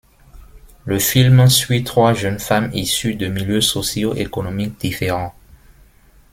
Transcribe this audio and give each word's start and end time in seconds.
Le 0.83 0.97
film 0.97 1.47
suit 1.47 1.83
trois 1.83 2.15
jeunes 2.15 2.39
femmes 2.39 2.71
issues 2.73 3.13
de 3.13 3.27
milieux 3.27 3.61
socio-économiques 3.61 4.79
différents. 4.79 5.35